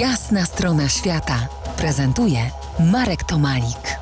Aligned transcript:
Jasna 0.00 0.44
strona 0.44 0.88
świata 0.88 1.48
prezentuje 1.78 2.38
Marek 2.92 3.24
Tomalik. 3.24 3.98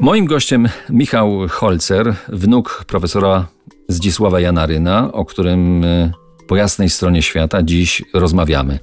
Moim 0.00 0.26
gościem 0.26 0.68
Michał 0.90 1.48
Holzer, 1.50 2.14
wnuk 2.28 2.84
profesora 2.86 3.46
Zdzisława 3.88 4.40
Janaryna, 4.40 5.12
o 5.12 5.24
którym 5.24 5.84
e, 5.84 6.12
po 6.48 6.56
jasnej 6.56 6.90
stronie 6.90 7.22
świata 7.22 7.62
dziś 7.62 8.02
rozmawiamy. 8.14 8.78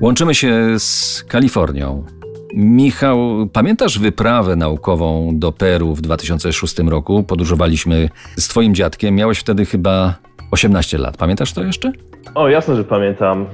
Łączymy 0.00 0.34
się 0.34 0.78
z 0.78 1.24
Kalifornią. 1.28 2.04
Michał, 2.54 3.18
pamiętasz 3.52 3.98
wyprawę 3.98 4.56
naukową 4.56 5.30
do 5.32 5.52
Peru 5.52 5.94
w 5.94 6.00
2006 6.00 6.78
roku? 6.78 7.22
Podróżowaliśmy 7.22 8.08
z 8.36 8.48
twoim 8.48 8.74
dziadkiem. 8.74 9.14
Miałeś 9.14 9.38
wtedy 9.38 9.64
chyba 9.64 10.14
18 10.50 10.98
lat. 10.98 11.16
Pamiętasz 11.16 11.52
to 11.52 11.62
jeszcze? 11.64 11.92
O, 12.34 12.48
jasne, 12.48 12.76
że 12.76 12.84
pamiętam. 12.84 13.46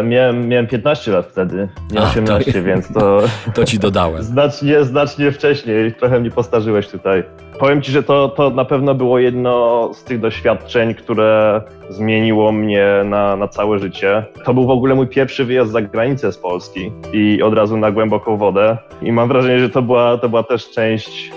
E, 0.00 0.02
miałem, 0.02 0.48
miałem 0.48 0.66
15 0.66 1.10
lat 1.12 1.26
wtedy, 1.26 1.68
nie 1.92 2.00
A, 2.00 2.10
18, 2.10 2.52
to- 2.52 2.62
więc 2.70 2.92
to 2.92 3.22
To 3.54 3.64
ci 3.64 3.78
dodałem. 3.78 4.22
znacznie, 4.34 4.84
znacznie 4.84 5.32
wcześniej. 5.32 5.94
Trochę 5.94 6.20
mnie 6.20 6.30
postarzyłeś 6.30 6.88
tutaj. 6.88 7.22
Powiem 7.58 7.82
ci, 7.82 7.92
że 7.92 8.02
to, 8.02 8.28
to 8.28 8.50
na 8.50 8.64
pewno 8.64 8.94
było 8.94 9.18
jedno 9.18 9.90
z 9.94 10.04
tych 10.04 10.20
doświadczeń, 10.20 10.94
które 10.94 11.62
zmieniło 11.88 12.52
mnie 12.52 12.86
na, 13.04 13.36
na 13.36 13.48
całe 13.48 13.78
życie. 13.78 14.24
To 14.44 14.54
był 14.54 14.66
w 14.66 14.70
ogóle 14.70 14.94
mój 14.94 15.06
pierwszy 15.06 15.44
wyjazd 15.44 15.72
za 15.72 15.82
granicę 15.82 16.32
z 16.32 16.38
Polski 16.38 16.92
i 17.12 17.42
od 17.42 17.54
razu 17.54 17.76
na 17.76 17.90
głęboką 17.90 18.36
wodę. 18.36 18.76
I 19.02 19.12
mam 19.12 19.28
wrażenie, 19.28 19.60
że 19.60 19.70
to 19.70 19.82
była, 19.82 20.18
to 20.18 20.28
była 20.28 20.42
też 20.42 20.70
część 20.70 21.32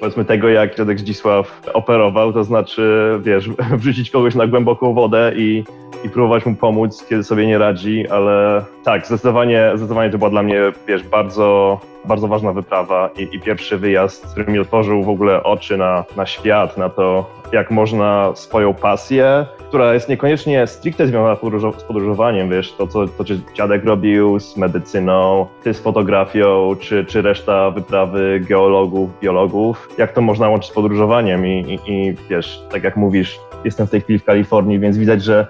powiedzmy 0.00 0.24
tego, 0.24 0.48
jak 0.48 0.76
dziadek 0.76 1.00
Zdzisław 1.00 1.60
operował, 1.72 2.32
to 2.32 2.44
znaczy, 2.44 3.18
wiesz, 3.22 3.48
wrzucić 3.80 4.10
kogoś 4.10 4.34
na 4.34 4.46
głęboką 4.46 4.94
wodę 4.94 5.32
i, 5.36 5.64
i 6.04 6.08
próbować 6.08 6.46
mu 6.46 6.56
pomóc, 6.56 7.06
kiedy 7.08 7.24
sobie 7.24 7.46
nie 7.46 7.58
radzi, 7.58 8.08
ale 8.08 8.64
tak, 8.84 9.06
zdecydowanie, 9.06 9.70
zdecydowanie 9.74 10.10
to 10.10 10.18
była 10.18 10.30
dla 10.30 10.42
mnie, 10.42 10.60
wiesz, 10.88 11.02
bardzo, 11.02 11.80
bardzo 12.04 12.28
ważna 12.28 12.52
wyprawa 12.52 13.10
i, 13.18 13.36
i 13.36 13.40
pierwszy 13.40 13.78
wyjazd, 13.78 14.26
który 14.26 14.52
mi 14.52 14.58
otworzył 14.58 15.02
w 15.02 15.08
ogóle 15.08 15.42
oczy 15.42 15.76
na, 15.76 16.04
na 16.16 16.26
świat, 16.26 16.78
na 16.78 16.88
to, 16.88 17.30
jak 17.52 17.70
można 17.70 18.32
swoją 18.34 18.74
pasję, 18.74 19.46
która 19.68 19.94
jest 19.94 20.08
niekoniecznie 20.08 20.66
stricte 20.66 21.06
związana 21.06 21.36
z 21.36 21.38
podróżo- 21.38 21.78
z 21.78 21.84
podróżowaniem, 21.84 22.50
wiesz, 22.50 22.72
to 22.72 22.86
co, 22.86 23.08
to, 23.08 23.24
czy 23.24 23.40
dziadek 23.54 23.84
robił 23.84 24.40
z 24.40 24.56
medycyną, 24.56 25.46
ty 25.62 25.74
z 25.74 25.80
fotografią, 25.80 26.76
czy, 26.80 27.04
czy 27.04 27.22
reszta 27.22 27.70
wyprawy 27.70 28.40
geologów, 28.48 29.10
biologów, 29.20 29.88
jak 29.98 30.12
to 30.12 30.20
można 30.20 30.48
łączyć 30.48 30.70
z 30.70 30.74
podróżowaniem 30.74 31.46
i, 31.46 31.80
i, 31.86 31.92
i 31.92 32.14
wiesz, 32.30 32.62
tak 32.70 32.84
jak 32.84 32.96
mówisz, 32.96 33.40
jestem 33.64 33.86
w 33.86 33.90
tej 33.90 34.00
chwili 34.00 34.18
w 34.18 34.24
Kalifornii, 34.24 34.78
więc 34.78 34.98
widać, 34.98 35.22
że 35.22 35.46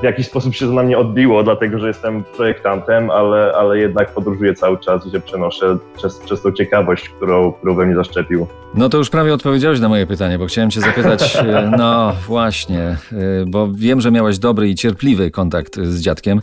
w 0.00 0.02
jakiś 0.02 0.26
sposób 0.26 0.54
się 0.54 0.66
to 0.66 0.72
na 0.72 0.82
mnie 0.82 0.98
odbiło, 0.98 1.42
dlatego 1.42 1.78
że 1.78 1.88
jestem 1.88 2.24
projektantem, 2.24 3.10
ale, 3.10 3.52
ale 3.52 3.78
jednak 3.78 4.14
podróżuję 4.14 4.54
cały 4.54 4.78
czas 4.78 5.06
i 5.06 5.10
się 5.10 5.20
przenoszę 5.20 5.78
przez, 5.96 6.18
przez 6.18 6.42
tą 6.42 6.52
ciekawość, 6.52 7.08
którą, 7.08 7.52
którą 7.52 7.74
we 7.74 7.86
mnie 7.86 7.94
zaszczepił. 7.94 8.46
No 8.74 8.88
to 8.88 8.98
już 8.98 9.10
prawie 9.10 9.34
odpowiedziałeś 9.34 9.80
na 9.80 9.88
moje 9.88 10.06
pytanie, 10.06 10.38
bo 10.38 10.46
chciałem 10.46 10.70
cię 10.70 10.80
zapytać, 10.80 11.36
e, 11.36 11.72
no 11.78 12.12
właśnie, 12.26 12.80
e, 12.80 12.96
bo 13.46 13.68
wiem, 13.72 14.00
że 14.00 14.10
miałeś 14.10 14.38
dobry 14.38 14.68
i 14.68 14.74
cierpliwy 14.74 15.30
kontakt 15.30 15.80
z 15.82 16.00
dziadkiem 16.00 16.42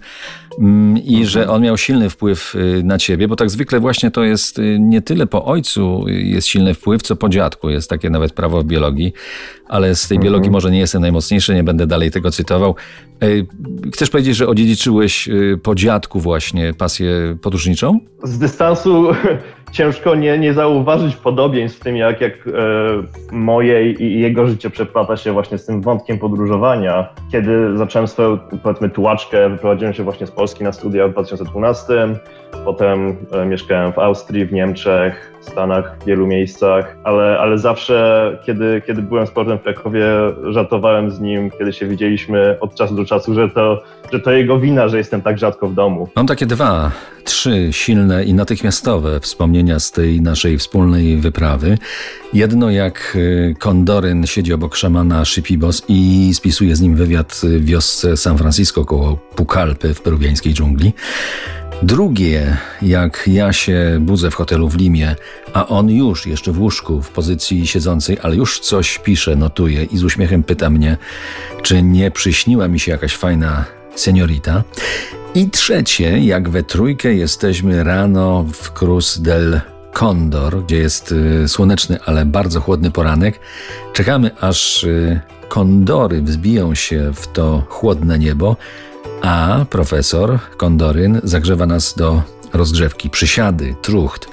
mm, 0.59 0.97
i 0.97 1.25
że 1.25 1.49
on 1.49 1.61
miał 1.61 1.77
silny 1.77 2.09
wpływ 2.09 2.55
e, 2.55 2.83
na 2.83 2.97
ciebie, 2.97 3.27
bo 3.27 3.35
tak 3.35 3.49
zwykle 3.49 3.79
właśnie 3.79 4.11
to 4.11 4.23
jest 4.23 4.61
nie 4.79 5.01
tyle 5.01 5.27
po 5.27 5.45
ojcu 5.45 6.05
jest 6.07 6.47
silny 6.47 6.73
wpływ, 6.73 7.01
co 7.01 7.15
po 7.15 7.29
dziadku. 7.29 7.69
Jest 7.69 7.89
takie 7.89 8.09
nawet 8.09 8.33
prawo 8.33 8.61
w 8.61 8.65
biologii, 8.65 9.13
ale 9.67 9.95
z 9.95 10.07
tej 10.07 10.19
biologii 10.19 10.51
może 10.51 10.71
nie 10.71 10.79
jestem 10.79 11.01
najmocniejszy, 11.01 11.55
nie 11.55 11.63
będę 11.63 11.87
dalej 11.87 12.11
tego 12.11 12.31
cytował. 12.31 12.75
Chcesz 13.93 14.09
powiedzieć, 14.09 14.35
że 14.35 14.47
odziedziczyłeś 14.47 15.29
e, 15.29 15.33
po 15.63 15.75
dziadku 15.75 16.19
właśnie 16.19 16.73
pasję 16.73 17.37
podróżniczą? 17.41 17.99
z 18.23 18.37
dystansu 18.37 19.07
ciężko 19.75 20.15
nie, 20.15 20.37
nie 20.37 20.53
zauważyć 20.53 21.15
podobieństw 21.15 21.79
w 21.79 21.83
tym, 21.83 21.97
jak, 21.97 22.21
jak 22.21 22.33
e, 22.33 22.51
moje 23.31 23.91
i 23.91 24.19
jego 24.19 24.47
życie 24.47 24.69
przeplata 24.69 25.17
się 25.17 25.33
właśnie 25.33 25.57
z 25.57 25.65
tym 25.65 25.81
wątkiem 25.81 26.19
podróżowania. 26.19 27.09
Kiedy 27.31 27.77
zacząłem 27.77 28.07
swoją, 28.07 28.37
powiedzmy, 28.63 28.89
tułaczkę, 28.89 29.49
wyprowadziłem 29.49 29.93
się 29.93 30.03
właśnie 30.03 30.27
z 30.27 30.31
Polski 30.31 30.63
na 30.63 30.71
studia 30.71 31.07
w 31.07 31.11
2012, 31.11 31.93
potem 32.65 33.15
e, 33.31 33.45
mieszkałem 33.45 33.93
w 33.93 33.99
Austrii, 33.99 34.45
w 34.45 34.53
Niemczech, 34.53 35.33
w 35.41 35.45
Stanach, 35.45 35.97
w 36.01 36.05
wielu 36.05 36.27
miejscach, 36.27 36.97
ale, 37.03 37.39
ale 37.39 37.57
zawsze, 37.57 38.37
kiedy, 38.45 38.81
kiedy 38.87 39.01
byłem 39.01 39.27
z 39.27 39.31
portem 39.31 39.57
w 39.57 39.61
Krakowie, 39.61 40.05
żartowałem 40.49 41.11
z 41.11 41.19
nim, 41.19 41.51
kiedy 41.51 41.73
się 41.73 41.87
widzieliśmy 41.87 42.57
od 42.59 42.75
czasu 42.75 42.95
do 42.95 43.05
czasu, 43.05 43.33
że 43.33 43.49
to, 43.49 43.83
że 44.13 44.19
to 44.19 44.31
jego 44.31 44.59
wina, 44.59 44.87
że 44.87 44.97
jestem 44.97 45.21
tak 45.21 45.37
rzadko 45.39 45.67
w 45.67 45.73
domu. 45.73 46.07
Mam 46.15 46.27
takie 46.27 46.45
dwa, 46.45 46.91
trzy 47.25 47.67
silne 47.71 48.23
i 48.23 48.33
natychmiastowe 48.33 49.19
wspomnienia 49.19 49.79
z 49.79 49.91
tej 49.91 50.21
naszej 50.21 50.57
wspólnej 50.57 51.17
wyprawy. 51.17 51.77
Jedno 52.33 52.69
jak 52.69 53.13
y, 53.15 53.55
Kondoryn 53.59 54.27
siedzi 54.27 54.53
obok 54.53 54.75
szamana 54.75 55.25
Shipibos 55.25 55.83
i 55.87 56.31
spisuje 56.33 56.75
z 56.75 56.81
nim 56.81 56.95
wywiad 56.95 57.41
w 57.43 57.65
wiosce 57.65 58.17
San 58.17 58.37
Francisco 58.37 58.85
koło 58.85 59.15
Pucallpy 59.15 59.93
w 59.93 60.01
peruwiańskiej 60.01 60.53
dżungli. 60.53 60.93
Drugie, 61.83 62.57
jak 62.81 63.23
ja 63.27 63.53
się 63.53 63.97
budzę 64.01 64.31
w 64.31 64.35
hotelu 64.35 64.69
w 64.69 64.77
Limie, 64.77 65.15
a 65.53 65.67
on 65.67 65.89
już 65.89 66.25
jeszcze 66.25 66.51
w 66.51 66.61
łóżku, 66.61 67.01
w 67.01 67.09
pozycji 67.09 67.67
siedzącej, 67.67 68.17
ale 68.21 68.35
już 68.35 68.59
coś 68.59 68.99
pisze, 68.99 69.35
notuje 69.35 69.83
i 69.83 69.97
z 69.97 70.03
uśmiechem 70.03 70.43
pyta 70.43 70.69
mnie, 70.69 70.97
czy 71.61 71.83
nie 71.83 72.11
przyśniła 72.11 72.67
mi 72.67 72.79
się 72.79 72.91
jakaś 72.91 73.15
fajna 73.15 73.65
seniorita. 73.95 74.63
I 75.35 75.49
trzecie, 75.49 76.19
jak 76.19 76.49
we 76.49 76.63
trójkę 76.63 77.13
jesteśmy 77.13 77.83
rano 77.83 78.45
w 78.53 78.71
Cruz 78.71 79.19
del 79.21 79.61
Condor, 79.93 80.63
gdzie 80.63 80.77
jest 80.77 81.11
y, 81.11 81.47
słoneczny, 81.47 81.99
ale 82.05 82.25
bardzo 82.25 82.61
chłodny 82.61 82.91
poranek. 82.91 83.39
Czekamy, 83.93 84.31
aż 84.39 84.83
y, 84.83 85.19
kondory 85.49 86.21
wzbiją 86.21 86.75
się 86.75 87.11
w 87.13 87.27
to 87.27 87.63
chłodne 87.69 88.19
niebo, 88.19 88.57
a 89.21 89.65
profesor 89.69 90.39
Kondoryn 90.57 91.21
zagrzewa 91.23 91.65
nas 91.65 91.93
do 91.97 92.21
rozgrzewki. 92.53 93.09
Przysiady, 93.09 93.75
trucht, 93.81 94.27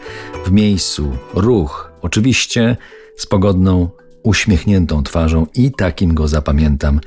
w 0.47 0.51
miejscu, 0.53 1.17
ruch. 1.35 1.93
Oczywiście 2.03 2.77
z 3.17 3.27
pogodną, 3.27 3.91
uśmiechniętą 4.23 5.03
twarzą 5.03 5.47
i 5.55 5.73
takim 5.73 6.15
go 6.15 6.29
zapamiętam, 6.29 7.01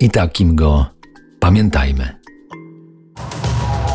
i 0.00 0.10
takim 0.10 0.56
go 0.56 0.86
pamiętajmy. 1.40 2.21